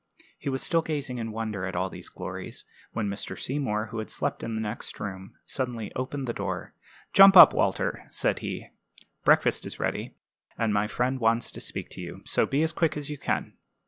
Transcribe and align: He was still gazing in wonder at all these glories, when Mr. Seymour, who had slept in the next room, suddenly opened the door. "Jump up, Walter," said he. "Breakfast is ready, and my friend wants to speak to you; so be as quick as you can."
He 0.39 0.49
was 0.49 0.63
still 0.63 0.81
gazing 0.81 1.19
in 1.19 1.31
wonder 1.31 1.63
at 1.67 1.75
all 1.75 1.87
these 1.87 2.09
glories, 2.09 2.65
when 2.91 3.07
Mr. 3.07 3.37
Seymour, 3.39 3.89
who 3.91 3.99
had 3.99 4.09
slept 4.09 4.41
in 4.41 4.55
the 4.55 4.61
next 4.61 4.99
room, 4.99 5.35
suddenly 5.45 5.91
opened 5.95 6.25
the 6.25 6.33
door. 6.33 6.73
"Jump 7.13 7.37
up, 7.37 7.53
Walter," 7.53 8.05
said 8.09 8.39
he. 8.39 8.69
"Breakfast 9.23 9.63
is 9.63 9.79
ready, 9.79 10.15
and 10.57 10.73
my 10.73 10.87
friend 10.87 11.19
wants 11.19 11.51
to 11.51 11.61
speak 11.61 11.87
to 11.91 12.01
you; 12.01 12.21
so 12.25 12.47
be 12.47 12.63
as 12.63 12.73
quick 12.73 12.97
as 12.97 13.11
you 13.11 13.19
can." 13.19 13.53